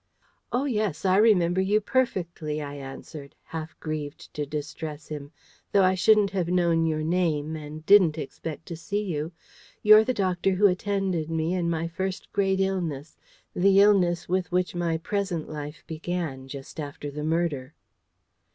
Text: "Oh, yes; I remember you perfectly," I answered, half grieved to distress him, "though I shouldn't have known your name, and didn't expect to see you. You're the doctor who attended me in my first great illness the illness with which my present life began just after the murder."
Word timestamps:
"Oh, 0.51 0.65
yes; 0.65 1.05
I 1.05 1.17
remember 1.17 1.61
you 1.61 1.79
perfectly," 1.79 2.59
I 2.59 2.73
answered, 2.73 3.35
half 3.43 3.79
grieved 3.79 4.33
to 4.33 4.47
distress 4.47 5.09
him, 5.09 5.31
"though 5.71 5.83
I 5.83 5.93
shouldn't 5.93 6.31
have 6.31 6.47
known 6.47 6.87
your 6.87 7.03
name, 7.03 7.55
and 7.55 7.85
didn't 7.85 8.17
expect 8.17 8.65
to 8.69 8.75
see 8.75 9.03
you. 9.03 9.31
You're 9.83 10.03
the 10.03 10.15
doctor 10.15 10.53
who 10.55 10.65
attended 10.65 11.29
me 11.29 11.53
in 11.53 11.69
my 11.69 11.87
first 11.87 12.33
great 12.33 12.59
illness 12.59 13.15
the 13.55 13.79
illness 13.79 14.27
with 14.27 14.51
which 14.51 14.73
my 14.73 14.97
present 14.97 15.47
life 15.47 15.83
began 15.85 16.47
just 16.47 16.79
after 16.79 17.11
the 17.11 17.23
murder." 17.23 17.75